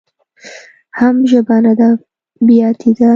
[0.97, 1.89] حم ژبه نده
[2.47, 3.09] بياتي ده.